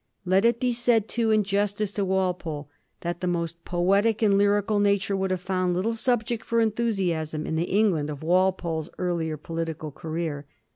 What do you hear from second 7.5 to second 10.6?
the England of Walpole's earlier political career.